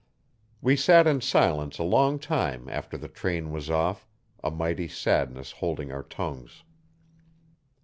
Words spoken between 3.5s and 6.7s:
was off, a mighty sadness holding our tongues.